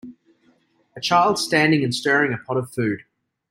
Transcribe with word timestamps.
A 0.95 0.99
child 0.99 1.37
standing 1.37 1.83
and 1.83 1.93
stirring 1.93 2.33
a 2.33 2.39
pot 2.43 2.57
of 2.57 2.71
food. 2.71 3.01